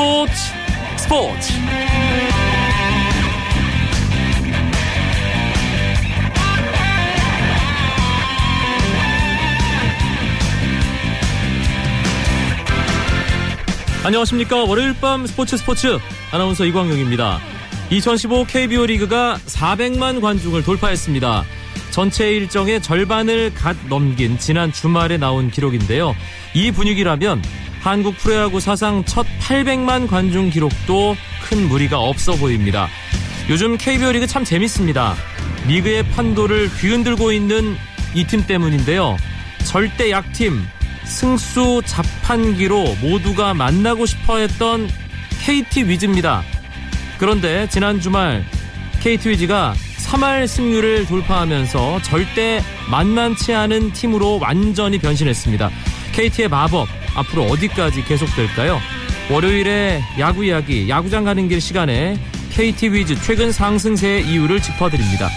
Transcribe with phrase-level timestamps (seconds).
[0.00, 0.32] 스포츠
[0.96, 1.52] 스포츠.
[14.02, 14.64] 안녕하십니까.
[14.64, 15.98] 월요일 밤 스포츠 스포츠.
[16.32, 17.38] 아나운서 이광용입니다.
[17.90, 21.44] 2015 KBO 리그가 400만 관중을 돌파했습니다.
[21.90, 26.16] 전체 일정의 절반을 갓 넘긴 지난 주말에 나온 기록인데요.
[26.54, 27.42] 이 분위기라면
[27.80, 31.16] 한국 프로야구 사상 첫 800만 관중 기록도
[31.48, 32.88] 큰 무리가 없어 보입니다.
[33.48, 35.14] 요즘 KBO 리그 참 재밌습니다.
[35.66, 37.76] 리그의 판도를 뒤흔들고 있는
[38.14, 39.16] 이 팀 때문인데요.
[39.64, 40.66] 절대 약팀,
[41.04, 44.88] 승수 자판기로 모두가 만나고 싶어 했던
[45.42, 46.42] KT 위즈입니다.
[47.18, 48.44] 그런데 지난 주말
[49.00, 49.74] KT 위즈가
[50.06, 55.70] 3할 승률을 돌파하면서 절대 만만치 않은 팀으로 완전히 변신했습니다.
[56.12, 58.80] KT의 마법 앞으로 어디까지 계속될까요?
[59.30, 62.18] 월요일에 야구 이야기, 야구장 가는 길 시간에
[62.50, 65.28] KT 위즈 최근 상승세의 이유를 짚어드립니다.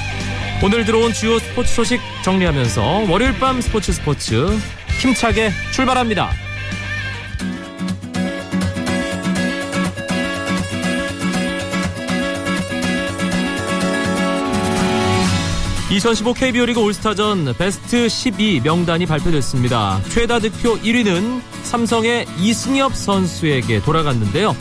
[0.63, 4.47] 오늘 들어온 주요 스포츠 소식 정리하면서 월요일 밤 스포츠 스포츠
[4.99, 6.42] 힘차게 출발합니다.
[15.93, 20.01] 2015 KBO 리그 올스타전 베스트 12 명단이 발표됐습니다.
[20.09, 24.55] 최다 득표 1위는 삼성의 이승엽 선수에게 돌아갔는데요.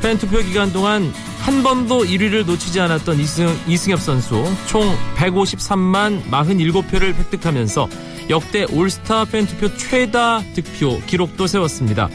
[0.00, 7.14] 팬 투표 기간 동안 한 번도 1위를 놓치지 않았던 이승, 이승엽 선수 총 153만 47표를
[7.16, 7.88] 획득하면서
[8.30, 12.08] 역대 올스타 팬 투표 최다 득표 기록도 세웠습니다.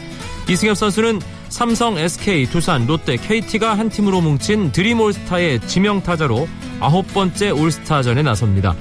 [0.48, 1.20] 이승엽 선수는
[1.52, 6.48] 삼성, SK, 두산, 롯데, KT가 한 팀으로 뭉친 드림 올스타의 지명타자로
[6.80, 8.74] 아홉 번째 올스타전에 나섭니다.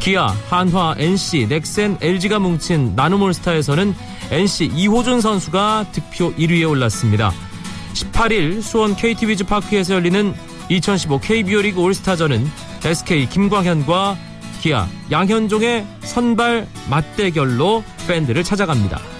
[0.00, 3.94] 기아, 한화, NC, 넥센, LG가 뭉친 나눔 올스타에서는
[4.30, 7.30] NC 이호준 선수가 득표 1위에 올랐습니다.
[7.92, 10.34] 18일 수원 KT 위즈 파크에서 열리는
[10.70, 12.50] 2015 KBO 리그 올스타전은
[12.82, 14.16] SK 김광현과
[14.62, 19.13] 기아 양현종의 선발 맞대결로 팬들을 찾아갑니다.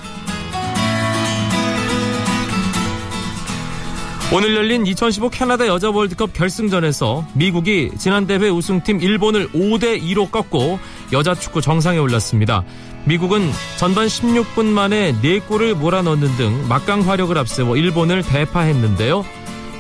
[4.33, 10.81] 오늘 열린 2015 캐나다 여자 월드컵 결승전에서 미국이 지난 대회 우승팀 일본을 5대 2로 꺾고
[11.13, 12.65] 여자 축구 정상에 올랐습니다.
[13.05, 19.25] 미국은 전반 16분 만에 4골을 몰아넣는 등 막강 화력을 앞세워 일본을 대파했는데요.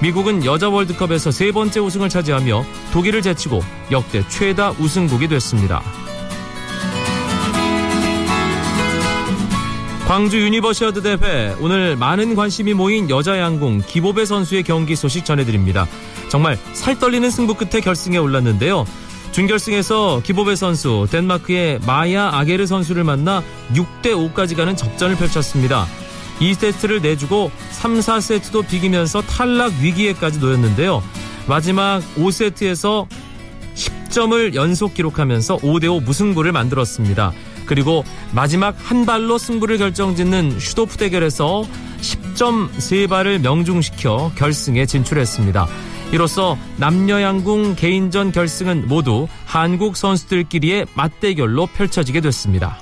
[0.03, 5.82] 미국은 여자 월드컵에서 세 번째 우승을 차지하며 독일을 제치고 역대 최다 우승국이 됐습니다.
[10.06, 15.87] 광주 유니버시아드 대회 오늘 많은 관심이 모인 여자 양궁 기보배 선수의 경기 소식 전해드립니다.
[16.28, 18.84] 정말 살 떨리는 승부 끝에 결승에 올랐는데요.
[19.32, 25.87] 준결승에서 기보배 선수 덴마크의 마야 아게르 선수를 만나 6대 5까지 가는 접전을 펼쳤습니다.
[26.38, 31.03] 2세트를 내주고 3, 4세트도 비기면서 탈락 위기에까지 놓였는데요.
[31.47, 33.06] 마지막 5세트에서
[33.75, 37.32] 10점을 연속 기록하면서 5대5 무승부를 만들었습니다.
[37.66, 41.64] 그리고 마지막 한 발로 승부를 결정짓는 슈도프 대결에서
[42.00, 45.66] 10점 3발을 명중시켜 결승에 진출했습니다.
[46.12, 52.78] 이로써 남녀 양궁 개인전 결승은 모두 한국 선수들끼리의 맞대결로 펼쳐지게 됐습니다.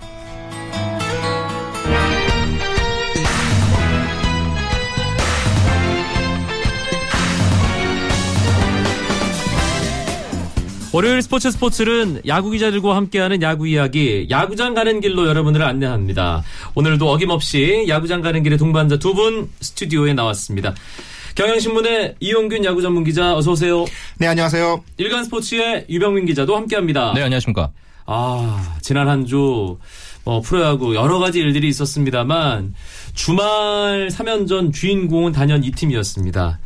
[10.93, 16.43] 월요일 스포츠 스포츠는 야구 기자들과 함께하는 야구 이야기, 야구장 가는 길로 여러분을 안내합니다.
[16.75, 20.75] 오늘도 어김없이 야구장 가는 길의 동반자 두 분 스튜디오에 나왔습니다.
[21.35, 23.87] 경향신문의 이용균 야구 전문 기자 어서 오세요.
[24.19, 24.85] 네, 안녕하세요.
[24.99, 27.15] 일간 스포츠의 유병민 기자도 함께합니다.
[27.15, 27.71] 네, 안녕하십니까.
[28.05, 29.79] 아, 지난 한주
[30.25, 32.75] 어, 프로야구 여러 가지 일들이 있었습니다만
[33.15, 36.59] 주말 3연전 주인공은 단연 이 팀이었습니다.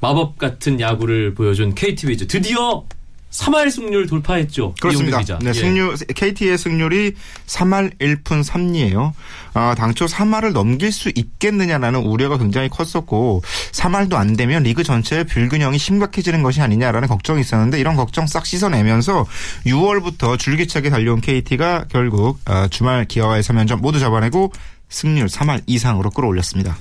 [0.00, 2.84] 마법 같은 야구를 보여준 KT 위즈 드디어
[3.34, 4.74] 3할 승률 돌파했죠.
[4.80, 5.20] 그렇습니다.
[5.40, 6.12] 네, 승률 예.
[6.12, 7.14] KT의 승률이
[7.46, 9.12] 3할 1푼 3리예요.
[9.54, 13.42] 어, 당초 3할을 넘길 수 있겠느냐라는 우려가 굉장히 컸었고
[13.72, 19.26] 3할도 안 되면 리그 전체의 불균형이 심각해지는 것이 아니냐라는 걱정이 있었는데 이런 걱정 싹 씻어내면서
[19.66, 24.52] 6월부터 줄기차게 달려온 KT가 결국 어, 주말 기아와의 3연전 모두 잡아내고
[24.88, 26.76] 승률 3할 이상으로 끌어올렸습니다.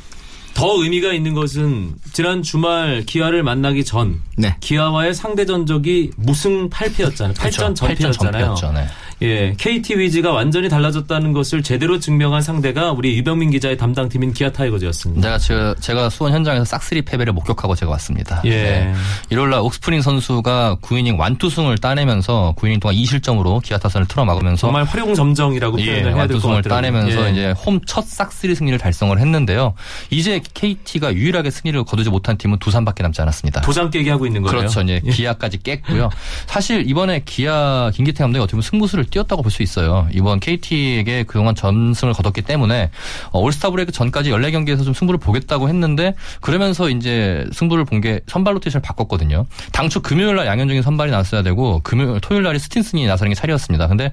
[0.54, 4.56] 더 의미가 있는 것은 지난 주말 기아를 만나기 전 네.
[4.60, 7.34] 기아와의 상대 전적이 무승 8패였잖아요.
[7.36, 8.56] 8전 전패였잖아요.
[8.74, 8.88] 네.
[9.22, 14.52] 예, KT 위즈가 완전히 달라졌다는 것을 제대로 증명한 상대가 우리 유병민 기자의 담당 팀인 기아
[14.52, 15.38] 타이거즈였습니다.
[15.38, 18.42] 제가, 제가 수원 현장에서 싹쓸이 패배를 목격하고 제가 왔습니다.
[18.46, 18.50] 예.
[18.50, 18.94] 네.
[19.30, 25.80] 일요일 날 옥스프링 선수가 9이닝 완투승을 따내면서 9이닝 동안 2실점으로 기아 타선을 틀어막으면서 정말 화룡점정이라고
[25.82, 26.62] 예, 표현을 예, 해야 될 것 같아요.
[26.74, 27.32] 따내면서 예.
[27.32, 29.74] 이제 홈 첫 싹쓸이 승리를 달성을 했는데요.
[30.10, 33.62] 이제 KT가 유일하게 승리를 거두지 못한 팀은 두산밖에 남지 않았습니다.
[33.62, 34.58] 도장 깨기 하고 있는 거예요.
[34.60, 34.82] 그렇죠.
[34.82, 35.10] 이제 예.
[35.12, 36.10] 기아까지 깼고요.
[36.48, 40.08] 사실 이번에 기아 김기태 감독이 어떻게 보면 승부수를 띄웠다고 볼 수 있어요.
[40.14, 42.90] 이번 KT에게 그동안 전승을 거뒀기 때문에
[43.32, 48.56] 어, 올스타 브레이크 전까지 14경기에서 좀 승부를 보겠다고 했는데 그러면서 이제 승부를 본 게 선발
[48.56, 49.46] 로테이션을 바꿨거든요.
[49.72, 53.88] 당초 금요일 날 양현종이 선발이 나왔어야 되고 금요일 토요일 날이 스틴슨이 나서는 게 차례였습니다.
[53.88, 54.12] 근데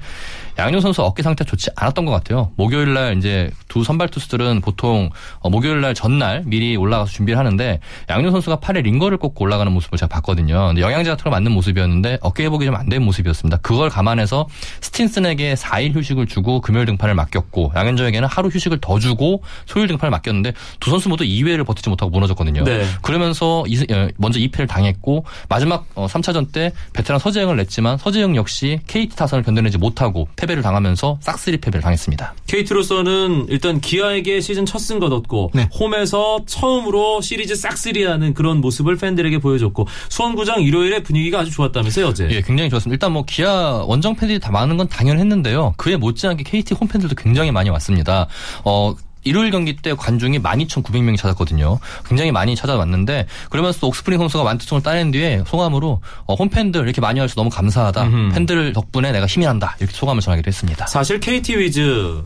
[0.58, 2.52] 양현종 선수 어깨 상태 가 좋지 않았던 것 같아요.
[2.56, 5.10] 목요일 날 이제 두 선발 투수들은 보통
[5.40, 9.98] 어, 목요일 날 전날 미리 올라가서 준비를 하는데 양현종 선수가 팔에 링거를 꽂고 올라가는 모습을
[9.98, 10.74] 제가 봤거든요.
[10.78, 13.56] 영양제가 틀어 맞는 모습이었는데 어깨 회복이 좀 안 된 모습이었습니다.
[13.58, 14.46] 그걸 감안해서
[14.80, 20.52] 스틴슨에게 4일 휴식을 주고 금요일 등판을 맡겼고 양현종에게는 하루 휴식을 더 주고 토요일 등판을 맡겼는데
[20.80, 22.64] 두 선수 모두 2회를 버티지 못하고 무너졌거든요.
[22.64, 22.84] 네.
[23.02, 29.16] 그러면서 이- 어, 먼저 2패를 당했고 마지막 3차전 때 베테랑 서재영을 냈지만 서재영 역시 KT
[29.16, 32.34] 타선을 견뎌내지 못하고 패배를 당하면서 싹쓸이 패배를 당했습니다.
[32.46, 35.68] KT로서는 일단 기아에게 시즌 첫 승 거뒀고 네.
[35.78, 36.09] 홈에서
[36.46, 42.28] 처음으로 시리즈 싹쓸이하는 그런 모습을 팬들에게 보여줬고 수원구장 일요일에 분위기가 아주 좋았다면서요 어제.
[42.30, 42.94] 예, 굉장히 좋았습니다.
[42.94, 45.74] 일단 뭐 기아 원정 팬들이 다 많은 건 당연했는데요.
[45.76, 48.26] 그에 못지않게 KT 홈 팬들도 굉장히 많이 왔습니다.
[48.64, 51.78] 어 일요일 경기 때 관중이 12,900명이 찾았거든요.
[52.06, 57.20] 굉장히 많이 찾아왔는데 그러면서 또 옥스프링 선수가 완투승을 따낸 뒤에 소감으로 어, 홈팬들 이렇게 많이
[57.20, 58.02] 와주셔서 너무 감사하다.
[58.02, 58.34] 음흠.
[58.34, 59.76] 팬들 덕분에 내가 힘이 난다.
[59.78, 60.86] 이렇게 소감을 전하기도 했습니다.
[60.86, 62.22] 사실 KT 위즈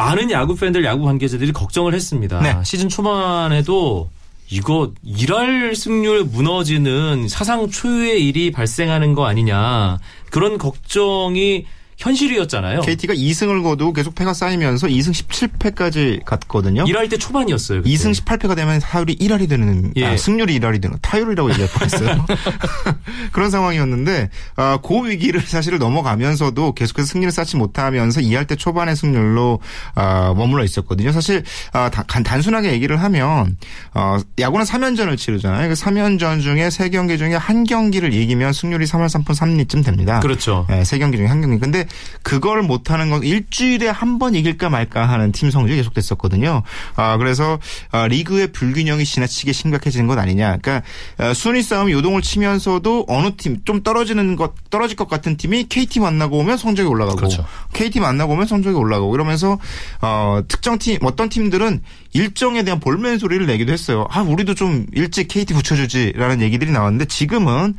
[0.00, 2.40] 많은 야구 팬들, 야구 관계자들이 걱정을 했습니다.
[2.40, 2.56] 네.
[2.64, 4.08] 시즌 초반에도
[4.48, 9.98] 이거 일할 승률 무너지는 사상 초유의 일이 발생하는 거 아니냐
[10.30, 11.66] 그런 걱정이
[12.00, 12.80] 현실이었잖아요.
[12.80, 16.84] KT가 2승을 거두고 계속 패가 쌓이면서 2승 17패까지 갔거든요.
[16.88, 17.82] 일할 때 초반이었어요.
[17.82, 17.90] 그때.
[17.94, 20.06] 2승 18패가 되면 타율이 1할이 되는 예.
[20.06, 22.26] 아, 승률이 1할이 되는 타율이라고 얘기할 뻔했어요.
[23.32, 29.60] 그런 상황이었는데 아, 그 위기를 사실을 넘어가면서도 계속해서 승리를 쌓지 못하면서 2할 때 초반의 승률로
[29.94, 31.12] 아, 머물러 있었거든요.
[31.12, 33.56] 사실 아, 다- 간- 단순하게 얘기를 하면
[33.94, 35.68] 어, 야구는 3연전을 치르잖아요.
[35.68, 40.20] 그 3연전 중에 3경기 중에 한 경기를 이기면 승률이 3할 3푼 3리쯤 됩니다.
[40.20, 40.64] 그렇죠.
[40.70, 41.58] 네, 세 경기 중에 한 경기.
[41.58, 41.84] 근데
[42.22, 46.62] 그걸 못하는 건 일주일에 한 번 이길까 말까 하는 팀 성적이 계속됐었거든요.
[46.96, 47.58] 아, 그래서
[47.90, 50.58] 아, 리그의 불균형이 지나치게 심각해지는 것 아니냐.
[50.58, 50.82] 그러니까
[51.16, 56.00] 아, 순위 싸움 요동을 치면서도 어느 팀 좀 떨어지는 것 떨어질 것 같은 팀이 KT
[56.00, 57.46] 만나고 오면 성적이 올라가고 그렇죠.
[57.72, 59.58] KT 만나고 오면 성적이 올라가고 이러면서
[60.02, 61.82] 어, 특정 팀 어떤 팀들은
[62.12, 64.06] 일정에 대한 볼멘 소리를 내기도 했어요.
[64.10, 67.76] 아, 우리도 좀 일찍 KT 붙여주지라는 얘기들이 나왔는데 지금은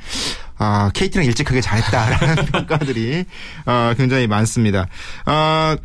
[0.64, 3.26] 아, KT랑 일찍 하게 잘했다라는 평가들이
[3.66, 4.88] 어, 굉장히 많습니다.
[5.26, 5.76] 어,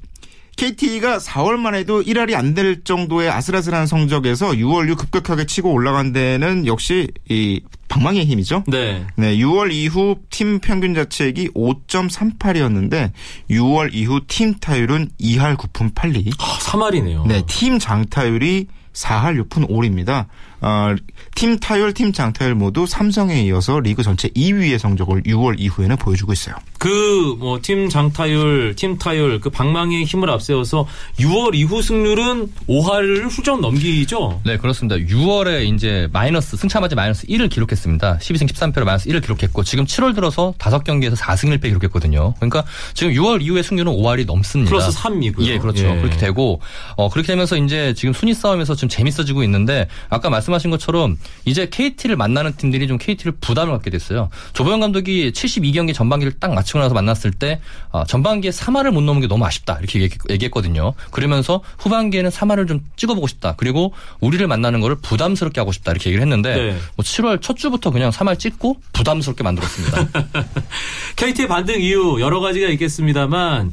[0.56, 6.66] KT가 4월만 해도 1할이 안 될 정도의 아슬아슬한 성적에서 6월 이후 급격하게 치고 올라간 데는
[6.66, 8.64] 역시 이 방망이의 힘이죠.
[8.66, 9.06] 네.
[9.16, 13.12] 네, 6월 이후 팀 평균 자책이 5.38이었는데
[13.50, 16.32] 6월 이후 팀 타율은 2할 9푼 8리.
[16.38, 17.26] 아, 3할이네요.
[17.26, 20.26] 네, 팀 장타율이 4할 6푼 5리입니다.
[20.60, 20.94] 어,
[21.34, 26.54] 팀 타율, 팀 장타율 모두 삼성에 이어서 리그 전체 2위의 성적을 6월 이후에는 보여주고 있어요.
[26.78, 30.86] 그 뭐 팀 장타율, 팀 타율, 그 방망이의 힘을 앞세워서
[31.18, 34.40] 6월 이후 승률은 5할을 훌쩍 넘기죠.
[34.44, 34.96] 네, 그렇습니다.
[34.96, 38.18] 6월에 이제 마이너스, 승차맞이 마이너스 1을 기록했습니다.
[38.18, 42.34] 12승 13패로 마이너스 1을 기록했고, 지금 7월 들어서 5경기에서 4승 1패 기록했거든요.
[42.34, 42.64] 그러니까
[42.94, 44.70] 지금 6월 이후의 승률은 5할이 넘습니다.
[44.70, 45.46] 플러스 3이고요.
[45.46, 45.82] 예, 그렇죠.
[45.96, 46.60] 그렇게 되고,
[46.96, 51.68] 어, 그렇게 되면서 이제 지금 순위 싸움에서 좀 재밌어지고 있는데, 아까 말씀 하신 것처럼 이제
[51.70, 54.28] KT를 만나는 팀들이 좀 KT를 부담을 갖게 됐어요.
[54.52, 57.60] 조보영 감독이 72경기 전반기를 딱 마치고 나서 만났을 때,
[57.90, 59.78] 어, 전반기에 3할을 못 넘은 게 너무 아쉽다.
[59.80, 60.94] 이렇게 얘기- 얘기했거든요.
[61.10, 63.54] 그러면서 후반기에는 3할을 좀 찍어보고 싶다.
[63.56, 65.92] 그리고 우리를 만나는 거를 부담스럽게 하고 싶다.
[65.92, 66.70] 이렇게 얘기를 했는데, 네.
[66.96, 70.06] 뭐 7월 첫 주부터 그냥 3할 찍고 부담스럽게 만들었습니다.
[71.16, 73.72] KT의 반등 이유 여러 가지가 있겠습니다만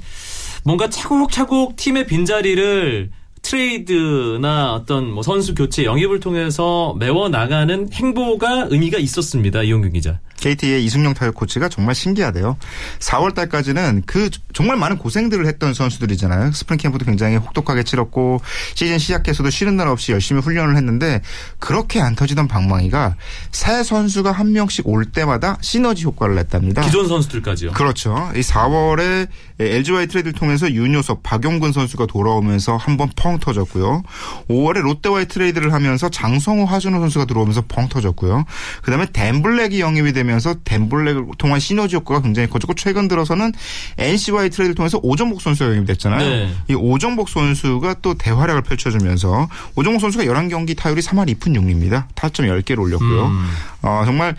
[0.64, 3.10] 뭔가 차곡차곡 팀의 빈자리를
[3.54, 9.62] 트레이드나 어떤 뭐 선수 교체 영입을 통해서 메워 나가는 행보가 의미가 있었습니다.
[9.62, 10.20] 이용균 기자.
[10.40, 12.58] KT의 이숭용 타격 코치가 정말 신기하대요.
[13.00, 16.52] 4월 달까지는 그 정말 많은 고생들을 했던 선수들이잖아요.
[16.52, 18.42] 스프링 캠프도 굉장히 혹독하게 치렀고
[18.76, 21.22] 시즌 시작해서도 쉬는 날 없이 열심히 훈련을 했는데
[21.60, 23.16] 그렇게 안 터지던 방망이가
[23.52, 26.82] 새 선수가 한 명씩 올 때마다 시너지 효과를 냈답니다.
[26.82, 27.72] 기존 선수들까지요.
[27.72, 28.32] 그렇죠.
[28.36, 29.28] 이 4월에
[29.60, 34.04] LG와의 트레이드를 통해서 윤요섭, 박용근 선수가 돌아오면서 한 번 펑 터졌고요.
[34.50, 38.46] 5월에 롯데와의 트레이드를 하면서 장성호, 하준호 선수가 들어오면서 펑 터졌고요.
[38.82, 43.52] 그다음에 댄블랙이 영입이 되면 서 댄블랙을 통한 시너지 효과가 굉장히 커졌고 최근 들어서는
[43.98, 46.20] NC와의 트레이드를 통해서 오정복 선수가 영입이 됐잖아요.
[46.30, 46.52] 네.
[46.70, 52.06] 이 오정복 선수가 또 대활약을 펼쳐주면서 오정복 선수가 11경기 타율이 3할 2푼 6리입니다.
[52.16, 53.26] 타점 10개를 올렸고요.
[53.28, 53.50] 음.
[53.84, 54.36] 어, 정말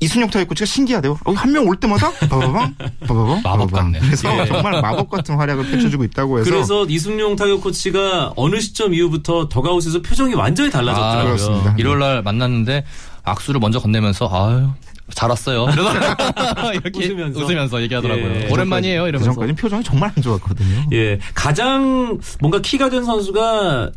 [0.00, 1.16] 이숭용 타격 코치가 신기하대요.
[1.24, 2.74] 어, 한명 올 때마다 빠바방
[3.06, 3.70] 빠바방 마법.
[3.70, 4.00] 같네.
[4.00, 4.46] 그래서 예.
[4.46, 10.02] 정말 마법 같은 활약을 펼쳐주고 있다고 해서 그래서 이숭용 타격 코치가 어느 시점 이후부터 더그아웃에서
[10.02, 11.20] 표정이 완전히 달라졌더라고요.
[11.20, 11.74] 아, 그렇습니다.
[11.78, 12.84] 일요일 날 만났는데
[13.24, 14.68] 악수를 먼저 건네면서 아유
[15.14, 15.66] 잘 왔어요.
[15.72, 16.72] 이러더라고요.
[16.72, 17.40] 이렇게 웃으면서.
[17.40, 18.34] 웃으면서, 얘기하더라고요.
[18.34, 18.48] 예.
[18.50, 19.02] 오랜만이에요.
[19.02, 19.32] 그 이러면서.
[19.32, 20.86] 전까지는 표정이 정말 안 좋았거든요.
[20.92, 23.90] 예, 가장 뭔가 키가 된 선수가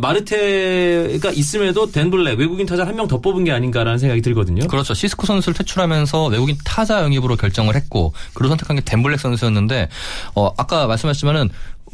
[0.00, 4.66] 마르테가 있음에도 덴블랙 외국인 타자 한 명 더 뽑은 게 아닌가라는 생각이 들거든요.
[4.68, 4.92] 그렇죠.
[4.94, 9.88] 시스코 선수를 퇴출하면서 외국인 타자 영입으로 결정을 했고 그로 선택한 게 덴블랙 선수였는데
[10.34, 11.48] 어 아까 말씀하셨지만은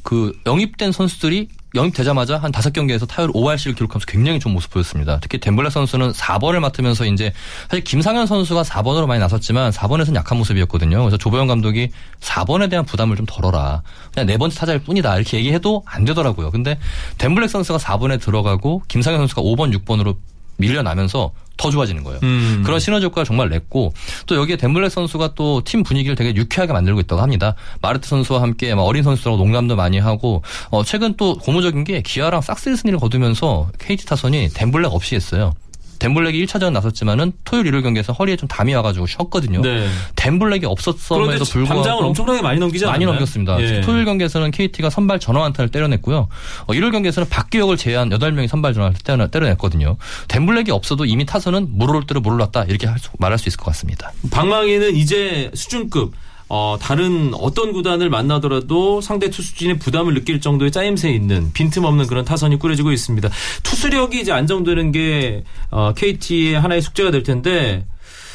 [0.07, 5.19] 그 영입된 선수들이 영입되자마자 한 다섯 경기에서 타율 5할씩을 기록하면서 굉장히 좋은 모습 보였습니다.
[5.21, 7.33] 특히 덴블랙 선수는 4번을 맡으면서 이제
[7.69, 11.01] 사실 김상현 선수가 4번으로 많이 나섰지만 4번에서는 약한 모습이었거든요.
[11.01, 13.83] 그래서 조보영 감독이 4번에 대한 부담을 좀 덜어라.
[14.15, 15.17] 그냥 네 번째 타자일 뿐이다.
[15.17, 16.53] 이렇게 얘기해도 안 되더라고요.
[16.53, 16.79] 근데
[17.19, 20.17] 덴블랙 선수가 4번에 들어가고 김상현 선수가 5번, 6번으로
[20.59, 22.21] 밀려나면서 더 좋아지는 거예요.
[22.23, 22.63] 음.
[22.65, 23.93] 그런 시너지 효과를 정말 냈고
[24.27, 27.55] 또 여기에 덴블랙 선수가 또 팀 분위기를 되게 유쾌하게 만들고 있다고 합니다.
[27.81, 32.41] 마르트 선수와 함께 막 어린 선수들하고 농담도 많이 하고 어 최근 또 고무적인 게 기아랑
[32.43, 35.55] 싹쓸이 승리를 거두면서 KT 타선이 덴블랙 없이 했어요.
[35.99, 39.63] 덴블랙이 1차전 나섰지만은 토요일 일요일 경기에서 허리에 좀 담이 와가지고 쉬었거든요.
[39.63, 39.89] 네.
[40.17, 43.13] 덴블랙이 없었음에도 불구하고 당장을 엄청나게 많이 넘기지 많이 않았나요?
[43.21, 43.61] 넘겼습니다.
[43.61, 43.81] 예.
[43.81, 46.29] 토요일 경기에서는 KT가 선발 전원 안타를 때려냈고요.
[46.67, 49.97] 어, 일요일 경기에서는 박기혁을 제외한 8명이 선발 전원 안타를 때려냈거든요.
[50.29, 53.67] 덴블랙이 없어도 이미 타선은 물을 대로 물을 놨다 이렇게 할 수- 말할 수 있을 것
[53.67, 54.13] 같습니다.
[54.31, 56.13] 방망이는 이제 수준급
[56.49, 62.59] 어, 다른 어떤 구단을 만나더라도 상대 투수진의 부담을 느낄 정도의 짜임새 있는 빈틈없는 그런 타선이
[62.59, 63.29] 꾸려지고 있습니다.
[63.63, 67.85] 투수력이 이제 안정되는 게 어, KT의 하나의 숙제가 될 텐데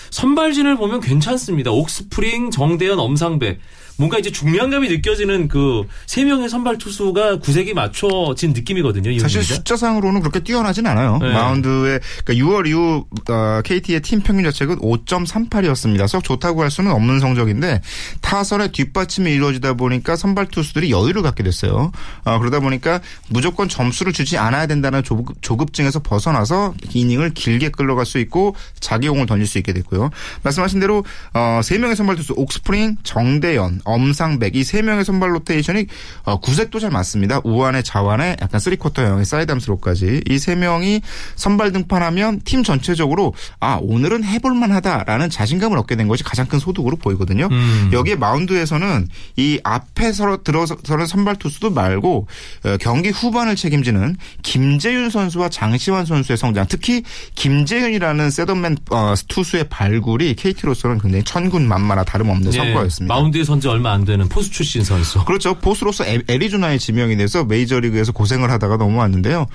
[0.09, 1.71] 선발진을 보면 괜찮습니다.
[1.71, 3.59] 옥스프링, 정대현, 엄상백.
[4.01, 9.17] 뭔가 이제 중량감이 느껴지는 그 세 명의 선발 투수가 구색이 맞춰진 느낌이거든요.
[9.19, 9.43] 사실.
[9.43, 11.19] 숫자상으로는 그렇게 뛰어나진 않아요.
[11.21, 11.31] 네.
[11.31, 16.07] 마운드에 그러니까 6월 이후 어, KT의 팀 평균 자책은 5.38이었습니다.
[16.07, 17.81] 썩 좋다고 할 수는 없는 성적인데
[18.21, 21.91] 타선의 뒷받침이 이루어지다 보니까 선발 투수들이 여유를 갖게 됐어요.
[22.25, 28.19] 어, 그러다 보니까 무조건 점수를 주지 않아야 된다는 조급, 조급증에서 벗어나서 이닝을 길게 끌어갈 수
[28.19, 30.09] 있고 자기 공을 던질 수 있게 됐고요.
[30.43, 35.85] 말씀하신 대로 어, 세 명의 선발 투수 옥스프링, 정대현, 엄상백 이 세 명의 선발 로테이션이
[36.23, 37.41] 어, 구색도 잘 맞습니다.
[37.43, 41.01] 우한의 자완의 약간 쓰리쿼터형의 사이담스로까지 이 세 명이
[41.35, 47.47] 선발 등판하면 팀 전체적으로 아 오늘은 해볼만하다라는 자신감을 얻게 된 것이 가장 큰 소득으로 보이거든요.
[47.51, 47.89] 음.
[47.91, 49.07] 여기에 마운드에서는
[49.37, 52.27] 이 앞에 서 들어서는 선발 투수도 말고
[52.65, 57.03] 어, 경기 후반을 책임지는 김재윤 선수와 장시환 선수의 성장, 특히
[57.35, 63.13] 김재윤이라는 setup man 어, 투수의 발굴이 KT로서는 굉장히 천군만마나 다름없는 예, 성과였습니다.
[63.13, 65.23] 마운드에 선지 얼마 안 되는 포수 출신 선수.
[65.25, 65.55] 그렇죠.
[65.55, 69.47] 포수로서 애- 애리조나에 지명이 돼서 메이저리그에서 고생을 하다가 넘어왔는데요.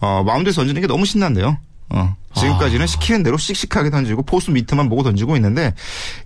[0.00, 1.56] 어, 마운드에 던지는 게 너무 신난대요.
[1.92, 5.74] 어, 지금까지는 시키는 대로 씩씩하게 던지고 포수 미트만 보고 던지고 있는데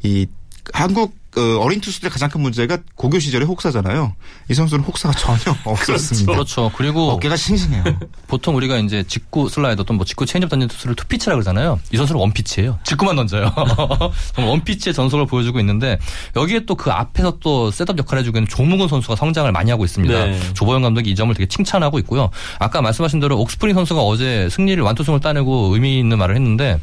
[0.02, 0.26] 이
[0.73, 4.14] 한국 어, 어린 투수들의 가장 큰 문제가 고교 시절에 혹사잖아요.
[4.49, 6.33] 이 선수는 혹사가 전혀 없었습니다.
[6.33, 6.71] 그렇죠.
[6.76, 7.83] 그리고 어깨가 싱싱해요.
[8.28, 11.80] 보통 우리가 이제 직구 슬라이더 또는 뭐 직구 체인지업 던지는 투수를 two pitch라 그러잖아요.
[11.92, 12.78] 이 선수는 one pitch예요.
[12.85, 13.52] 직구만 던져요.
[14.33, 15.99] 정말 one pitch의 정석을 보여주고 있는데
[16.37, 20.26] 여기에 또 그 앞에서 또 setup 역할을 해주고 있는 조무근 선수가 성장을 많이 하고 있습니다.
[20.26, 20.38] 네.
[20.54, 22.30] 조범현 감독이 이 점을 되게 칭찬하고 있고요.
[22.61, 26.78] 아까 말씀하신 대로 옥스프링 선수가 어제 승리를 완투승을 따내고 의미 있는 말을 했는데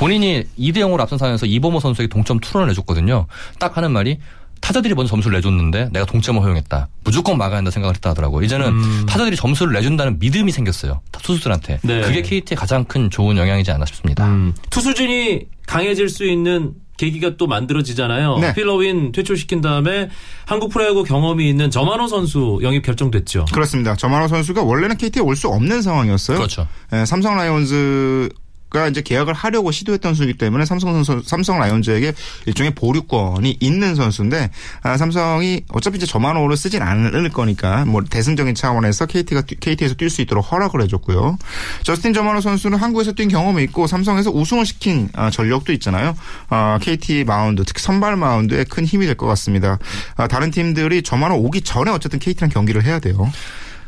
[0.00, 3.26] 본인이 2대 0으로 앞선 상황에서 이범호 선수에게 동점 투런을 내줬거든요.
[3.58, 4.18] 딱 하는 말이
[4.62, 6.88] 타자들이 먼저 점수를 내줬는데 내가 동점을 허용했다.
[7.04, 8.42] 무조건 막아야 한다 생각을 했다 하더라고요.
[8.44, 9.06] 이제는 음.
[9.06, 11.00] 타자들이 점수를 내준다는 믿음이 생겼어요.
[11.12, 11.80] 투수들한테.
[11.82, 12.00] 네.
[12.00, 14.26] 그게 KT의 가장 큰 좋은 영향이지 않나 싶습니다.
[14.26, 18.38] 음, 투수진이 강해질 수 있는 계기가 또 만들어지잖아요.
[18.38, 18.54] 네.
[18.54, 20.08] 필러윈 퇴출시킨 다음에
[20.46, 23.46] 한국 프로야구 경험이 있는 저만호 선수 영입 결정됐죠.
[23.52, 23.96] 그렇습니다.
[23.96, 26.36] 저만호 선수가 원래는 KT에 올 수 없는 상황이었어요.
[26.38, 26.66] 그렇죠.
[26.94, 28.28] 예, 삼성 라이온즈
[28.70, 32.12] 가 이제 계약을 하려고 시도했던 선수이기 때문에 삼성 선수, 삼성 라이온즈에게
[32.46, 34.50] 일종의 보류권이 있는 선수인데
[34.82, 40.22] 아, 삼성이 어차피 이제 저마노를 쓰진 않을 거니까 뭐 대승적인 차원에서 KT가 KT에서 뛸 수
[40.22, 41.36] 있도록 허락을 해줬고요.
[41.82, 46.14] 저스틴 저마노 선수는 한국에서 뛴 경험이 있고 삼성에서 우승을 시킨 아, 전력도 있잖아요.
[46.48, 49.78] 아, KT 마운드 특히 선발 마운드에 큰 힘이 될 것 같습니다.
[50.16, 53.30] 아, 다른 팀들이 저마노 오기 전에 어쨌든 KT랑 경기를 해야 돼요.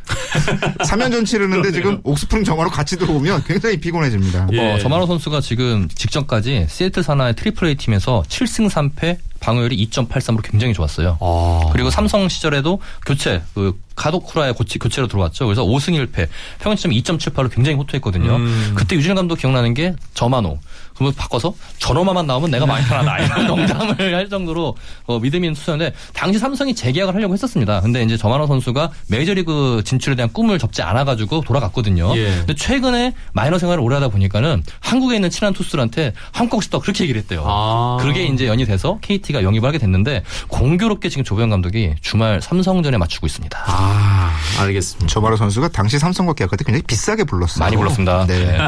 [0.87, 4.49] 3연전 치르는데 지금 옥스프링 정화로 같이 들어오면 굉장히 피곤해집니다.
[4.53, 4.75] 예.
[4.75, 10.73] 어, 저만호 선수가 지금 직전까지 시애틀 사나의 트리플 A 팀에서 7승 3패 방어율이 2.83으로 굉장히
[10.73, 11.19] 좋았어요.
[11.21, 11.71] 아.
[11.73, 15.47] 그리고 삼성 시절에도 교체 그 가도쿠라의 고치, 교체로 들어왔죠.
[15.47, 16.29] 그래서 5승 1패,
[16.61, 18.37] 평균점 2.78로 굉장히 호투했거든요.
[18.37, 18.73] 음.
[18.75, 20.59] 그때 유진 감독 기억나는 게 저만호.
[21.03, 25.95] 그러면 바꿔서 저놈만 나오면 내가 많이 편하다 이런 농담을 할 정도로 어, 믿음이 있는 투수였는데
[26.13, 27.81] 당시 삼성이 재계약을 하려고 했었습니다.
[27.81, 32.17] 근데 이제 저만호 선수가 메이저리그 진출에 대한 꿈을 접지 않아가지고 돌아갔거든요.
[32.17, 32.27] 예.
[32.37, 37.21] 근데 최근에 마이너 생활을 오래 하다 보니까는 한국에 있는 친한 투수들한테 한국 싶다 그렇게 얘기를
[37.21, 37.45] 했대요.
[37.47, 37.99] 아.
[38.01, 43.27] 그게 이제 연이 돼서 KT가 영입을 하게 됐는데 공교롭게 지금 조병 감독이 주말 삼성전에 맞추고
[43.27, 43.65] 있습니다.
[43.67, 45.07] 아, 알겠습니다.
[45.09, 47.59] 조마로 선수가 당시 삼성과 계약할 때 굉장히 비싸게 불렀어요.
[47.65, 48.27] 많이 불렀습니다.
[48.27, 48.59] 네.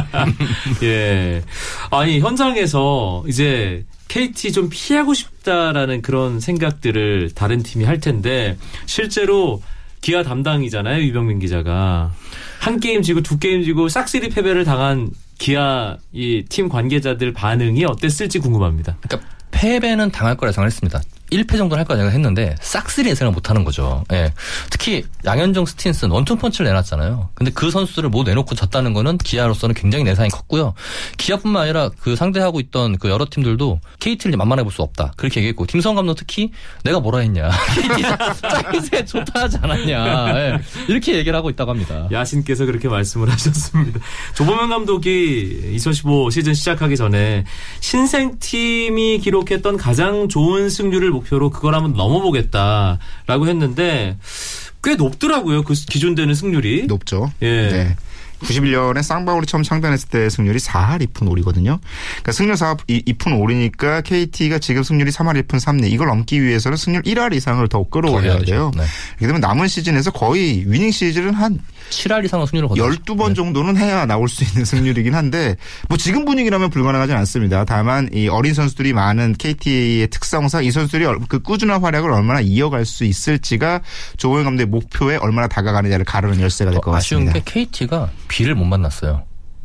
[0.83, 1.43] 예.
[1.91, 9.63] 아니, 현장에서 이제 KT 좀 피하고 싶다라는 그런 생각들을 다른 팀이 할 텐데, 실제로
[10.01, 12.13] 기아 담당이잖아요, 유병민 기자가.
[12.61, 18.39] 한 게임 지고 두 게임 지고 싹쓸이 패배를 당한 기아 이 팀 관계자들 반응이 어땠을지
[18.39, 18.97] 궁금합니다.
[19.01, 21.01] 그러니까 패배는 당할 거라 예상을 했습니다.
[21.35, 24.05] 1패 정도는 할 거라 생각했는데 싹쓸이 예상을 못 하는 거죠.
[24.13, 24.33] 예.
[24.71, 27.31] 특히 양현종 스틴슨 원투 펀치를 내놨잖아요.
[27.35, 30.75] 근데 그 선수들을 못 내놓고 졌다는 거는 기아로서는 굉장히 내상이 컸고요.
[31.17, 35.13] 기아뿐만 아니라 그 상대하고 있던 그 여러 팀들도 KT를 만만해 볼 수 없다.
[35.17, 36.51] 그렇게 얘기했고 김성 감독 특히
[36.83, 37.49] 내가 뭐라 했냐.
[37.75, 38.03] KT
[38.43, 40.37] 짜임새 좋다 하지 않았냐.
[40.37, 40.59] 예.
[40.89, 42.09] 이렇게 얘기를 하고 있다고 합니다.
[42.11, 44.01] 야신께서 그렇게 말씀을 하셨습니다.
[44.35, 47.45] 조범현 감독이 2015 시즌 시작하기 전에
[47.81, 54.17] 신생팀이 기록했던 가장 좋은 승률을 목 표로 그걸 한번 넘어보겠다라고 했는데
[54.83, 55.63] 꽤 높더라고요.
[55.63, 56.87] 그 기준되는 승률이.
[56.87, 57.33] 높죠.
[57.43, 57.69] 예.
[57.69, 57.97] 네.
[58.41, 61.79] 91년에 쌍방울이 처음 창단했을 때 승률이 4할 2푼 5리거든요.
[61.81, 67.03] 그러니까 승률 4할 2푼 5리니까 KT가 지금 승률이 3할 1푼 3리 이걸 넘기 위해서는 승률
[67.03, 68.71] 1할 이상을 더 끌어올려야 돼요.
[68.77, 68.85] 네.
[69.17, 71.59] 그렇게 되면 남은 시즌에서 거의 위닝 시즌은 한
[71.91, 73.03] 7할 이상의 승률을 거뒀죠.
[73.03, 75.57] 12번 정도는 해야 나올 수 있는 승률이긴 한데
[75.89, 77.65] 뭐 지금 분위기라면 불가능하진 않습니다.
[77.65, 82.85] 다만 이 어린 선수들이 많은 KT의 특성상 이 선수들이 얼- 그 꾸준한 활약을 얼마나 이어갈
[82.85, 83.81] 수 있을지가
[84.17, 87.45] 조호영 감독의 목표에 얼마나 다가가느냐를 가르는 열쇠가 될것 어, 아쉬운 같습니다.
[87.45, 89.23] 게 KT가 비를 못 만났어요.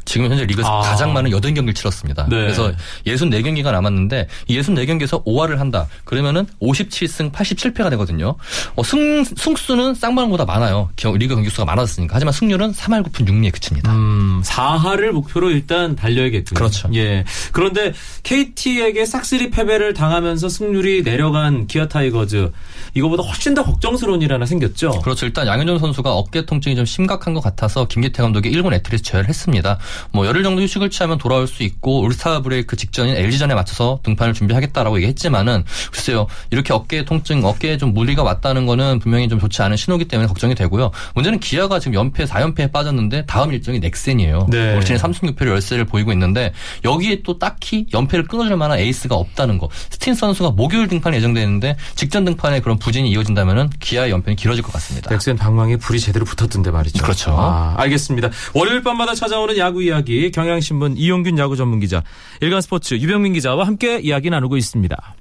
[0.10, 0.82] 지금 현재 리그에서 아.
[0.82, 2.24] 가장 많은 80경기를 치렀습니다.
[2.30, 2.36] 네.
[2.38, 2.72] 그래서
[3.06, 5.86] 64경기가 남았는데 이 64경기에서 5할을 한다.
[6.04, 8.36] 그러면은 57승 87패가 되거든요.
[8.76, 10.90] 어, 승, 승수는 쌍방울보다 많아요.
[10.96, 12.16] 겨- 리그 경기 수가 많았으니까.
[12.16, 13.92] 하지만 승률은 3할 9푼 6리에 그칩니다.
[13.94, 16.58] 음, 4할을 목표로 일단 달려야겠군요.
[16.58, 16.90] 그렇죠.
[16.96, 17.24] 예.
[17.52, 22.52] 그런데 KT에게 싹쓸이 패배를 당하면서 승률이 내려간 기아 타이거즈
[22.96, 25.02] 이거보다 훨씬 더 걱정스러운 일 하나 생겼죠.
[25.02, 25.28] 그렇죠.
[25.28, 29.78] 일단 양현종 선수가 어깨 통증이 좀 심각한 것 같아서 김기태 감독이 일군 엔트리에서 제외를 했습니다.
[30.12, 34.98] 뭐 열흘 정도 휴식을 취하면 돌아올 수 있고 올스타 브레이크 직전인 LG전에 맞춰서 등판을 준비하겠다라고
[34.98, 36.28] 얘기했지만은 글쎄요.
[36.52, 40.56] 이렇게 어깨 통증, 어깨에 좀 무리가 왔다는 거는 분명히 좀 좋지 않은 신호기 때문에 걱정이
[40.56, 40.92] 되고요.
[41.16, 44.48] 문제는 기아가 지금 연패 4연패에 빠졌는데 다음 일정이 넥센이에요.
[44.50, 44.76] 네.
[44.76, 46.54] 올 시즌 3승 6패를 열세를 보이고 있는데
[46.86, 49.70] 여기에 또 딱히 연패를 끊어줄 만한 에이스가 없다는 거.
[49.90, 54.72] 스틴 선수가 목요일 등판이 예정돼 있는데 직전 등판에 그런 부진이 이어진다면은 기아의 연패는 길어질 것
[54.74, 55.10] 같습니다.
[55.10, 57.04] 넥센 방망이에 불이 제대로 붙었던데 말이죠.
[57.04, 57.32] 그렇죠.
[57.38, 58.30] 아, 알겠습니다.
[58.54, 62.04] 월요일 밤마다 찾아오는 야구 이야기 경향신문 이용균 야구 전문 기자,
[62.42, 65.16] 일간 스포츠 유병민 기자와 함께 이야기 나누고 있습니다.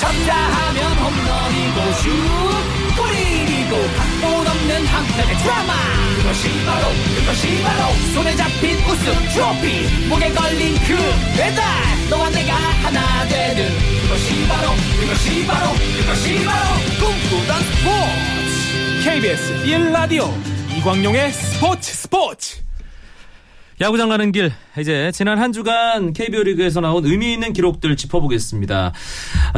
[0.00, 2.10] 쳤다 하면 홈런이고 슛
[2.96, 5.72] 골이고 각본 없는 한편의 드라마.
[6.16, 10.08] 그것이 바로 그것이 바로 손에 잡힌 우승 트로피.
[10.08, 10.96] 목에 걸린 그
[11.36, 11.62] 배달
[12.08, 13.68] 너와 내가 하나 되는.
[14.02, 16.64] 그것이 바로 그것이 바로 그것이 바로
[16.98, 18.42] 꿈꾸던 스포츠.
[19.04, 20.51] KBS 1라디오
[20.82, 22.60] 이광용의 스포츠 스포츠
[23.80, 28.92] 야구장 가는 길 이제 지난 한 주간 KBO 리그에서 나온 의미 있는 기록들 짚어보겠습니다.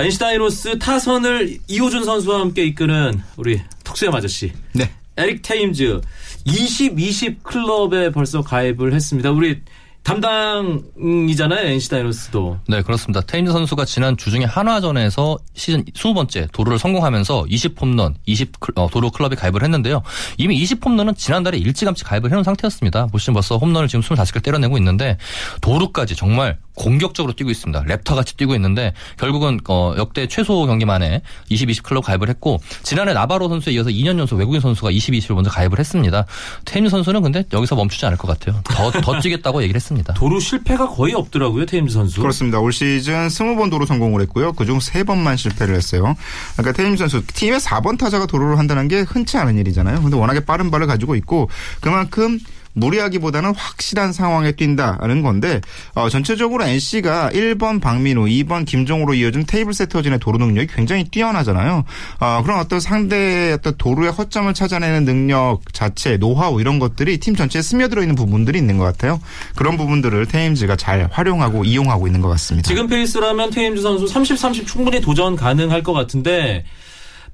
[0.04, 4.90] 인시다이노스 타선을 이호준 선수와 함께 이끄는 우리 톡수염 아저씨 네.
[5.16, 6.02] 에릭 테임즈
[6.44, 9.30] 20, 20 클럽에 벌써 가입을 했습니다.
[9.30, 9.62] 우리
[10.04, 12.58] 담당이잖아요 NC 다이노스도.
[12.68, 13.22] 네, 그렇습니다.
[13.22, 19.34] 테임즈 선수가 지난 주중에 한화전에서 시즌 20번째 도루를 성공하면서 20홈런, 20 클- 어, 도루 클럽에
[19.34, 20.02] 가입을 했는데요.
[20.36, 23.06] 이미 20홈런은 지난달에 일찌감치 가입을 해놓은 상태였습니다.
[23.06, 25.16] 보시면 벌써 홈런을 지금 25개 때려내고 있는데
[25.62, 27.82] 도루까지 정말 공격적으로 뛰고 있습니다.
[27.84, 32.60] 랩터 같이 뛰고 있는데 결국은 어, 역대 최소 경기 만에 20, 20 클럽 가입을 했고
[32.82, 36.26] 지난해 나바로 선수에 이어서 2년 연속 외국인 선수가 20, 20을 먼저 가입을 했습니다.
[36.66, 38.60] 테임즈 선수는 근데 여기서 멈추지 않을 것 같아요.
[38.64, 39.93] 더, 더 뛰겠다고 얘기를 했습니다.
[40.02, 42.20] 도루 실패가 거의 없더라고요 테임즈 선수.
[42.20, 42.58] 그렇습니다.
[42.58, 44.52] 올 시즌 20번 도루 성공을 했고요.
[44.52, 46.16] 그중 3번만 실패를 했어요.
[46.56, 50.02] 그러니까 테임 선수 팀의 4번 타자가 도루를 한다는 게 흔치 않은 일이잖아요.
[50.02, 51.48] 근데 워낙에 빠른 발을 가지고 있고
[51.80, 52.38] 그만큼
[52.74, 55.60] 무리하기보다는 확실한 상황에 뛴다는 건데
[55.94, 61.84] 어, 전체적으로 NC가 1번 박민우, 2번 김종우로 이어진 테이블 세터진의 도루 능력이 굉장히 뛰어나잖아요.
[62.20, 67.62] 어, 그런 어떤 상대의 어떤 도루의 허점을 찾아내는 능력 자체, 노하우 이런 것들이 팀 전체에
[67.62, 69.20] 스며들어 있는 부분들이 있는 것 같아요.
[69.56, 72.68] 그런 부분들을 테임즈가 잘 활용하고 이용하고 있는 것 같습니다.
[72.68, 76.64] 지금 페이스라면 테임즈 선수 30, 30 충분히 도전 가능할 것 같은데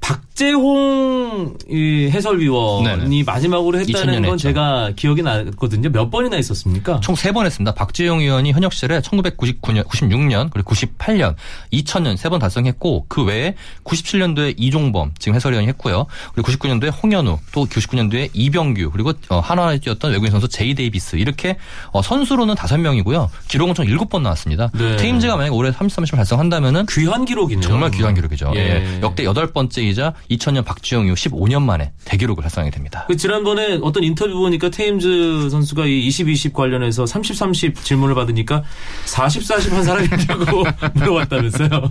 [0.00, 3.22] 박재홍 이 해설위원이 네네.
[3.24, 4.48] 마지막으로 했다는 2000년에 건 했죠.
[4.48, 5.90] 제가 기억이 나거든요.
[5.90, 7.00] 몇 번이나 있었습니까?
[7.00, 7.74] 총 세 번 했습니다.
[7.74, 11.34] 박지용 의원이 현역 시절에 1999년, 96년, 그리고 98년,
[11.72, 16.06] 2000년 세 번 달성했고 그 외에 97년도에 이종범 지금 해설위원이 했고요.
[16.34, 21.56] 그리고 99년도에 홍현우, 또 99년도에 이병규, 그리고 어, 한화에 뛰었던 외국인 선수 제이 데이비스 이렇게
[21.92, 23.30] 어, 선수로는 다섯 명이고요.
[23.48, 24.70] 기록은 총 일곱 번 나왔습니다.
[24.74, 24.96] 네.
[24.96, 27.62] 테임즈가 만약 올해 30, 30을 달성한다면은 귀한 기록이네요.
[27.68, 28.52] 정말 귀한 기록이죠.
[28.54, 28.60] 예.
[28.60, 29.00] 예.
[29.02, 33.04] 역대 여덟 번째 이자 2000년 박재홍 이후 15년 만에 대기록을 달성하게 됩니다.
[33.08, 38.62] 그 지난번에 어떤 인터뷰 보니까 테임즈 선수가 이 20, 20 관련해서 30, 30 질문을 받으니까
[39.04, 41.90] 40, 40 한 사람이냐고 물어봤다면서요.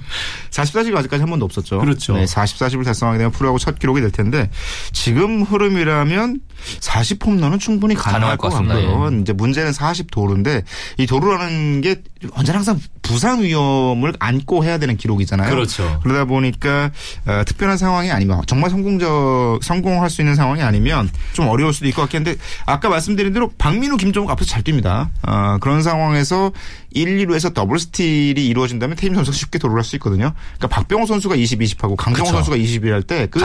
[0.50, 1.80] 40, 40이 아직까지 한 번도 없었죠.
[1.80, 2.14] 그렇죠.
[2.14, 4.50] 네, 40, 40을 달성하게 되면 프로하고 첫 기록이 될 텐데
[4.92, 6.40] 지금 흐름이라면
[6.80, 8.76] 40 홈런은 충분히 가능할 가능할 것 것 같습니다.
[8.76, 9.22] 같고요.
[9.22, 10.64] 이제 문제는 40 도루인데
[10.98, 12.02] 이 도루라는 게
[12.34, 15.50] 언제나 항상 부상 위험을 안고 해야 되는 기록이잖아요.
[15.50, 16.00] 그렇죠.
[16.04, 16.92] 그러다 보니까
[17.26, 21.88] 어, 특별한 상황 이 아니면 정말 성공적 성공할 수 있는 상황이 아니면 좀 어려울 수도
[21.88, 25.10] 있을 것 같긴 한데 아까 말씀드린 대로 박민우, 김종호 앞에서 잘 뜁니다.
[25.28, 26.52] 어, 그런 상황에서
[26.92, 30.34] 1, 2루에서 더블 스틸이 이루어진다면 테임즈 선수가 쉽게 할수 있거든요.
[30.58, 32.32] 그러니까 박병호 선수가 20, 20하고 강정호.
[32.32, 33.40] 선수가 20, 20 할 때 그.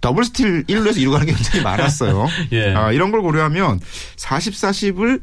[0.00, 2.26] 더블 스틸 1루에서 2루 가는 게 굉장히 많았어요.
[2.52, 2.74] 예.
[2.74, 3.80] 아, 이런 걸 고려하면
[4.16, 5.20] 40, 40을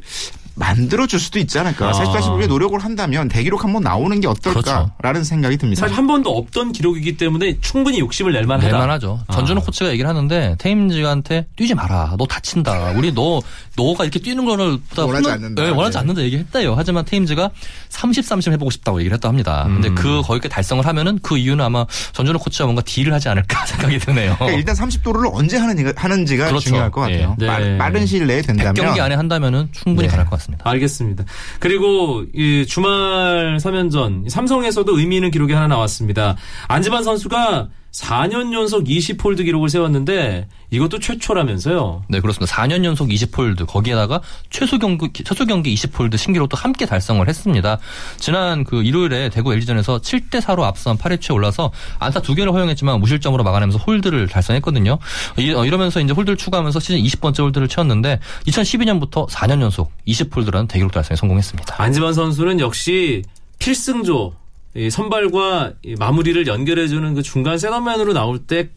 [0.56, 1.89] 만들어줄 수도 있지 않을까.
[1.89, 1.94] 아.
[1.94, 5.82] 40, 40을 위해 노력을 한다면 대기록 한번 나오는 게 어떨까라는 생각이 듭니다.
[5.82, 8.68] 사실 한 번도 없던 기록이기 때문에 충분히 욕심을 낼 만하다.
[8.70, 9.20] 낼 만하죠.
[9.34, 9.63] 전준호 아.
[9.65, 12.15] 코치가 얘기를 하는데 테임즈한테 뛰지 마라.
[12.18, 12.91] 너 다친다.
[12.96, 13.41] 우리 너
[13.76, 15.63] 너가 이렇게 뛰는 거를 원하지 않는다.
[15.63, 16.00] 네, 원하지 네.
[16.00, 16.76] 않는다 얘기했대요.
[16.78, 17.50] 하지만 테임즈가
[17.89, 19.63] 30, 30 해보고 싶다고 얘기를 했다 합니다.
[19.68, 19.96] 근데 음.
[19.96, 24.36] 그 거기까지 달성을 하면은 그 이유는 아마 전준호 코치가 뭔가 딜을 하지 않을까 생각이 드네요.
[24.38, 26.65] 그러니까 일단 30도를 언제 하는지가, 하는지가 그렇죠.
[26.70, 27.36] 중요할 것 같아요.
[27.41, 27.46] 예.
[27.46, 27.78] 네.
[27.78, 30.12] 빠- 빠른 시일 내에 된다면 100경기 안에 한다면은 충분히 네.
[30.12, 30.44] 가능할 것 같습니다.
[30.63, 31.25] 알겠습니다.
[31.60, 36.36] 그리고 이 주말 3연전 삼성에서도 의미 있는 기록이 하나 나왔습니다.
[36.67, 37.69] 안지만 선수가
[38.01, 42.03] 4년 연속 20홀드 기록을 세웠는데 이것도 최초라면서요.
[42.10, 42.53] 네, 그렇습니다.
[42.53, 47.77] 4년 연속 20홀드, 거기에다가 최소 경기, 최소 경기 20홀드 신기록도 함께 달성을 했습니다.
[48.17, 53.43] 지난 그 일요일에 대구 LG전에서 7대 4로 앞선 8회초에 올라서 안타 두 개를 허용했지만 무실점으로
[53.45, 54.97] 막아내면서 홀드를 달성했거든요.
[55.38, 60.91] 이, 어, 이러면서 이제 홀드를 추가하면서 시즌 20번째 홀드를 채웠는데 2012년부터 4년 연속 20홀드라는 대기록
[60.91, 61.75] 달성에 성공했습니다.
[61.77, 63.21] 안지만 선수는 역시
[63.60, 64.34] 필승조
[64.76, 68.70] 이 선발과 이 마무리를 연결해주는 그 중간 셋업맨으로 나올 때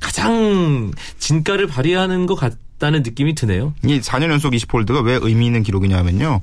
[0.00, 3.72] 가장 진가를 발휘하는 것 같 다는 느낌이 드네요.
[3.84, 6.42] 이 4년 연속 20홀드가 왜 의미 있는 기록이냐면요.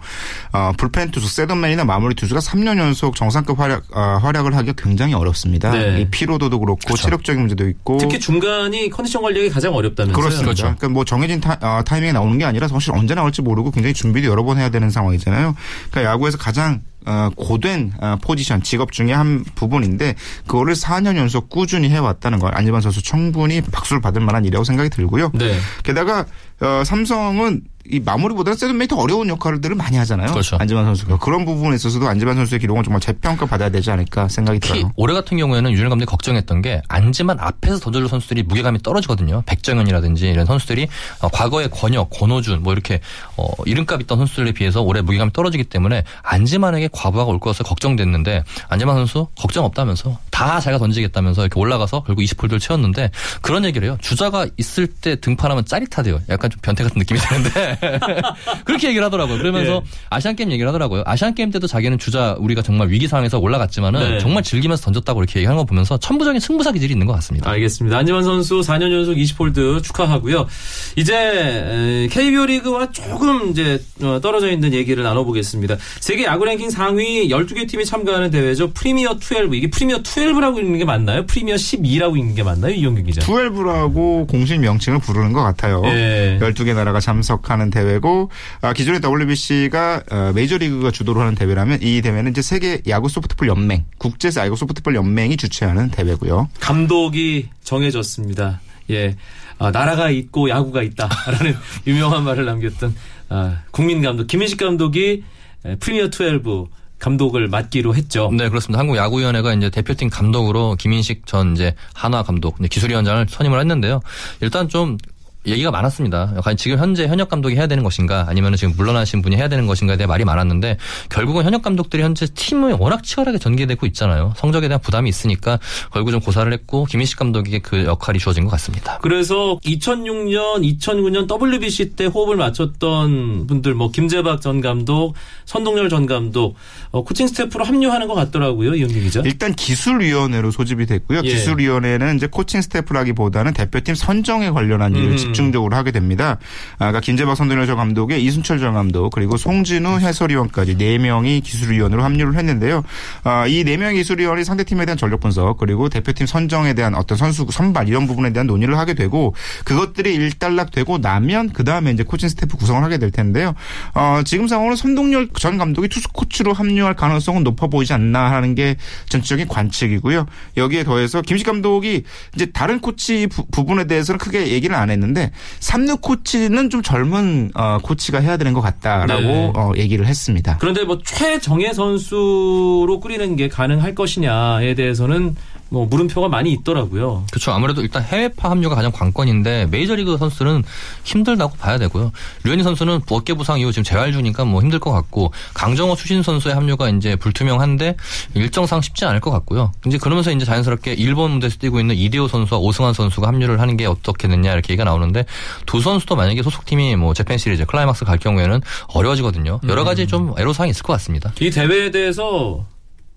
[0.52, 5.72] 어, 불펜 투수, 세던맨이나 마무리 투수가 3년 연속 정상급 활약, 어, 활약을 하기가 굉장히 어렵습니다.
[5.72, 6.02] 네.
[6.02, 10.20] 이 피로도도 그렇고 체력적인 문제도 있고 특히 중간이 컨디션 관리하기 가장 어렵다면서요.
[10.20, 10.46] 그렇습니다.
[10.46, 10.64] 그렇죠.
[10.64, 14.28] 그러니까 뭐 정해진 타, 어, 타이밍에 나오는 게 아니라 사실 언제 나올지 모르고 굉장히 준비도
[14.28, 15.56] 여러 번 해야 되는 상황이잖아요.
[15.92, 16.93] 그러니까 야구에서 가장 어,
[17.36, 20.16] 고된 어, 포지션, 직업 중에 한 부분인데
[20.48, 25.32] 그거를 4년 연속 꾸준히 해왔다는 걸 안지만 선수 충분히 박수를 받을 만한 일이라고 생각이 들고요.
[25.34, 25.58] 네.
[25.84, 26.26] 게다가
[26.62, 30.32] 어, 삼성은 이 마무리보다는 세븐메이 더 어려운 역할들을 많이 하잖아요.
[30.32, 30.56] 그렇죠.
[30.58, 34.90] 안지만 선수가 그런 부분에 있어서도 안지만 선수의 기록은 정말 재평가 받아야 되지 않을까 생각이 들어요.
[34.96, 39.44] 올해 같은 경우에는 유진일 감독이 걱정했던 게 안지만 앞에서 던져줄 선수들이 무게감이 떨어지거든요.
[39.46, 40.88] 백정현이라든지 이런 선수들이
[41.20, 43.02] 어, 과거의 권혁, 권호준 뭐 이렇게
[43.36, 48.96] 어, 이름값 있던 선수들에 비해서 올해 무게감이 떨어지기 때문에 안지만에게 과부하가 올 것을 걱정됐는데 안지만
[48.96, 53.12] 선수 걱정 없다면서 다 자기가 던지겠다면서 이렇게 올라가서 결국 20홀드를 채웠는데
[53.42, 53.98] 그런 얘기를 해요.
[54.00, 56.22] 주자가 있을 때 등판하면 짜릿하대요.
[56.30, 57.78] 약간 좀 변태 같은 느낌이 드는데
[58.66, 59.38] 그렇게 얘기를 하더라고요.
[59.38, 59.82] 그러면서 예.
[60.10, 61.04] 아시안 게임 얘기를 하더라고요.
[61.06, 64.20] 아시안 게임 때도 자기는 주자 우리가 정말 위기 상황에서 올라갔지만은 네.
[64.20, 67.50] 정말 즐기면서 던졌다고 이렇게 얘기하는 거 보면서 천부적인 승부사 기질이 있는 것 같습니다.
[67.50, 67.98] 알겠습니다.
[67.98, 70.48] 안지만 선수 4년 연속 20홀드 축하하고요.
[70.96, 75.78] 이제 KBO 리그와 조금 이제 어, 떨어져 있는 얘기를 나눠보겠습니다.
[76.00, 78.72] 세계 야구 랭킹 상위 12개 팀이 참가하는 대회죠.
[78.74, 79.58] 프리미어 12.
[79.58, 81.26] 이게 프리미어 12라고 있는 게 맞나요?
[81.26, 82.74] 프리미어 12라고 있는 게 맞나요?
[82.74, 83.22] 이용균 기자.
[83.22, 85.82] 12라고 공식 명칭을 부르는 것 같아요.
[85.86, 86.33] 예.
[86.40, 88.30] 12개 나라가 참석하는 대회고
[88.62, 93.86] 아, 기존의 WBC가 어, 메이저리그가 주도로 하는 대회라면 이 대회는 이제 세계 야구 소프트볼 연맹,
[93.98, 96.50] 국제 야구 소프트볼 연맹이 주최하는 대회고요.
[96.60, 98.62] 감독이 정해졌습니다.
[98.90, 99.16] 예.
[99.60, 101.56] 아, 나라가 있고 야구가 있다라는
[101.88, 102.96] 유명한 말을 남겼던
[103.30, 105.24] 아, 국민 감독 김인식 감독이
[105.66, 106.68] 에, 프리미어 12
[107.04, 108.32] 감독을 맡기로 했죠.
[108.32, 108.80] 네, 그렇습니다.
[108.80, 114.00] 한국 야구위원회가 이제 대표팀 감독으로 김인식 전 이제 한화 감독, 이제 기술위원장을 선임을 했는데요.
[114.40, 114.98] 일단 좀
[115.46, 116.34] 얘기가 많았습니다.
[116.44, 119.98] 과연 지금 현재 현역 감독이 해야 되는 것인가 아니면 지금 물러나신 분이 해야 되는 것인가에
[119.98, 120.78] 대해 말이 많았는데
[121.10, 124.34] 결국은 현역 감독들이 현재 팀을 워낙 치열하게 전개되고 있잖아요.
[124.38, 125.60] 성적에 대한 부담이 있으니까
[125.92, 129.00] 결국 좀 고사를 했고 김인식 감독에게 그 역할이 주어진 것 같습니다.
[129.02, 135.14] 그래서 2006년, 2009년 WBC 때 호흡을 맞췄던 분들, 뭐 김재박 전 감독,
[135.46, 136.56] 선동열 전 감독,
[136.92, 139.22] 어, 코칭 스태프로 합류하는 것 같더라고요, 이현기 기자.
[139.26, 141.22] 일단 기술위원회로 소집이 됐고요.
[141.24, 141.30] 예.
[141.30, 145.33] 기술위원회는 이제 코칭 스태프라기보다는 대표팀 선정에 관련한 일을 음.
[145.34, 146.38] 집중적으로 하게 됩니다.
[146.74, 152.04] 아, 그러니까 김재박 선동열 전 감독의 이순철 전 감독 그리고 송진우 해설위원까지 네 명이 기술위원으로
[152.04, 152.84] 합류를 했는데요.
[153.24, 157.46] 아, 이 네 명의 기술위원이 상대팀에 대한 전력 분석 그리고 대표팀 선정에 대한 어떤 선수
[157.50, 162.58] 선발 이런 부분에 대한 논의를 하게 되고 그것들이 일단락되고 나면 그 다음에 이제 코칭 스태프
[162.58, 163.56] 구성을 하게 될 텐데요.
[163.96, 168.76] 어, 지금 상황으로 선동열 전 감독이 투수 코치로 합류할 가능성은 높아 보이지 않나 하는 게
[169.10, 170.26] 전체적인 관측이고요.
[170.58, 172.04] 여기에 더해서 김인식 감독이
[172.36, 175.23] 이제 다른 코치 부, 분에 대해서는 크게 얘기를 안 했는데
[175.60, 179.52] 삼루 코치는 좀 젊은 어, 코치가 해야 되는 것 같다라고 네.
[179.56, 180.58] 어, 얘기를 했습니다.
[180.60, 185.36] 그런데 뭐 최정예 선수로 꾸리는 게 가능할 것이냐에 대해서는
[185.74, 187.26] 뭐 물음표가 많이 있더라고요.
[187.32, 187.52] 그렇죠.
[187.52, 190.64] 아무래도 일단 해외파 합류가 가장 관건인데 메이저리그 선수는
[191.04, 192.12] 힘들다고 봐야 되고요.
[192.44, 196.54] 류현희 선수는 어깨 부상 이후 지금 재활 중이니까 뭐 힘들 것 같고 강정호 추신 선수의
[196.54, 197.98] 합류가 이제 불투명한데
[198.36, 199.72] 일정상 쉽지 않을 것 같고요.
[199.88, 203.88] 이제 그러면서 이제 자연스럽게 일본 무대에서 뛰고 있는 이대호 선수와 오승환 선수가 합류를 하는 게
[203.88, 205.26] 어떻겠느냐 이렇게 얘기가 나오는데
[205.66, 209.62] 두 선수도 만약에 소속팀이 뭐 재팬 시리즈 클라이막스 갈 경우에는 어려워지거든요.
[209.68, 211.34] 여러 가지 좀 애로사항이 있을 것 같습니다.
[211.42, 212.64] 이 대회에 대해서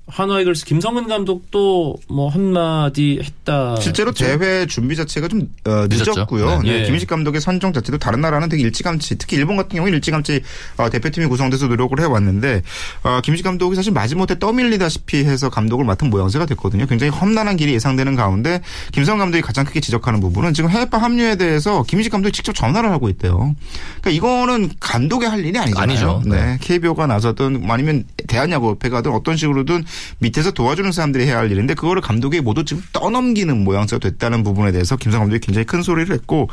[0.08, 3.74] 한화 이글스 김성근 감독도 뭐 한마디 했다.
[3.80, 5.86] 실제로 대회 준비 자체가 좀 어.
[5.90, 6.62] 늦었고요.
[6.62, 6.70] 네.
[6.70, 6.84] 네, 예.
[6.84, 10.42] 김인식 감독의 선정 자체도 다른 나라는 되게 일찌감치, 특히 일본 같은 경우는 일찌감치
[10.76, 12.62] 어, 대표팀이 구성돼서 노력을 해왔는데
[13.02, 16.86] 어, 김인식 감독이 사실 마지못해 떠밀리다시피 해서 감독을 맡은 모양새가 됐거든요.
[16.86, 18.60] 굉장히 험난한 길이 예상되는 가운데
[18.92, 23.08] 김성 감독이 가장 크게 지적하는 부분은 지금 해외파 합류에 대해서 김인식 감독이 직접 전화를 하고
[23.08, 23.56] 있대요.
[24.00, 25.82] 그러니까 이거는 감독의 할 일이 아니잖아요.
[25.82, 26.22] 아니죠.
[26.24, 26.36] 네.
[26.36, 26.58] 네.
[26.60, 29.84] KBO가 나서든 아니면 대한야구협회 가든 어떤 식으로든
[30.18, 34.96] 밑에서 도와주는 사람들이 해야 할 일인데 그거를 감독이 모두 지금 떠넘기는 모양새가 됐다는 부분에 대해서
[34.96, 36.48] 김성 감독이 굉장히 큰 소리를 했고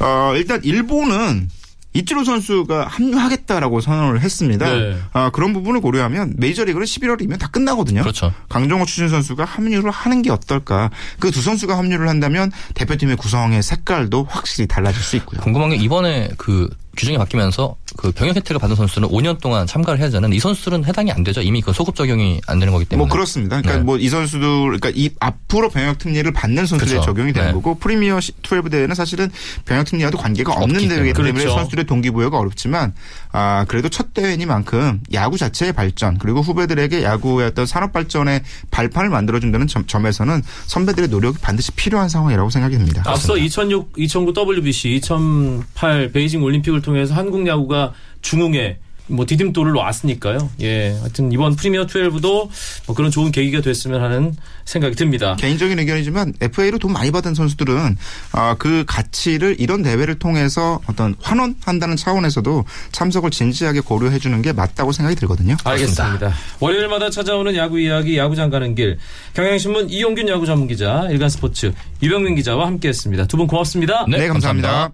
[0.00, 1.48] 어, 일단 일본은
[1.92, 4.72] 이치로 선수가 합류하겠다라고 선언을 했습니다.
[4.72, 4.96] 네.
[5.12, 8.02] 아, 그런 부분을 고려하면 메이저리그는 11월이면 다 끝나거든요.
[8.02, 8.32] 그렇죠.
[8.48, 10.90] 강정호 추진 선수가 합류를 하는 게 어떨까?
[11.18, 15.40] 그 두 선수가 합류를 한다면 대표팀의 구성의 색깔도 확실히 달라질 수 있고요.
[15.40, 16.68] 궁금한 게 이번에 그
[17.00, 21.10] 규정이 바뀌면서 그 병역 혜택을 받은 선수는 5년 동안 참가를 해야 되는 이 선수들은 해당이
[21.10, 21.40] 안 되죠.
[21.40, 23.06] 이미 그 소급 적용이 안 되는 거기 때문에.
[23.06, 23.60] 뭐 그렇습니다.
[23.62, 23.84] 그러니까 네.
[23.84, 27.06] 뭐이 선수들 그러니까 이 앞으로 병역 특례를 받는 선수들에 그렇죠.
[27.06, 27.54] 적용이 되는 네.
[27.54, 29.30] 거고 프리미어 12 대회는 사실은
[29.64, 31.12] 병역 특례와도 관계가 없는 대회이기 때문에.
[31.12, 31.56] 때문에 그렇죠.
[31.56, 32.92] 선수들의 동기부여가 어렵지만
[33.32, 39.40] 아 그래도 첫 대회니만큼 야구 자체의 발전 그리고 후배들에게 야구의 어떤 산업 발전의 발판을 만들어
[39.40, 43.02] 준다는 점, 점에서는 선배들의 노력이 반드시 필요한 상황이라고 생각이 듭니다.
[43.06, 48.78] 앞서 2006, 2009 WBC, 2008 베이징 올림픽을 통해 서 한국 야구가 중흥에
[49.12, 50.50] 뭐 디딤돌을 놨으니까요.
[50.60, 52.48] 예, 하여튼 이번 프리미어 12도
[52.86, 55.34] 뭐 그런 좋은 계기가 됐으면 하는 생각이 듭니다.
[55.34, 57.96] 개인적인 의견이지만 FA로 돈 많이 받은 선수들은
[58.30, 64.92] 아, 그 가치를 이런 대회를 통해서 어떤 환원한다는 차원에서도 참석을 진지하게 고려해 주는 게 맞다고
[64.92, 65.56] 생각이 들거든요.
[65.64, 66.32] 알겠습니다.
[66.60, 68.96] 월요일마다 찾아오는 야구 이야기 야구장 가는 길
[69.34, 73.26] 경향신문 이용균 야구 전문 기자 일간스포츠 유병민 기자와 함께했습니다.
[73.26, 74.06] 두 분 고맙습니다.
[74.08, 74.92] 네, 네, 감사합니다.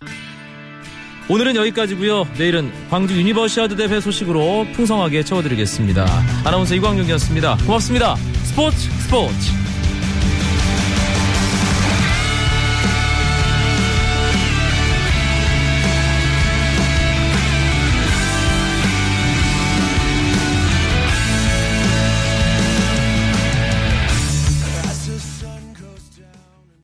[0.00, 0.31] 감사합니다.
[1.28, 2.26] 오늘은 여기까지고요.
[2.36, 6.06] 내일은 광주 유니버시아드 대회 소식으로 풍성하게 채워드리겠습니다.
[6.44, 7.58] 아나운서 이광용이었습니다.
[7.66, 8.16] 고맙습니다.
[8.44, 9.61] 스포츠 스포츠.